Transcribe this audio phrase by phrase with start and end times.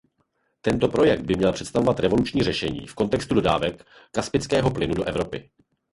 [0.61, 5.51] Tento projekt by měl představovat revoluční řešení v kontextu dodávek kaspického plynu do Evropy.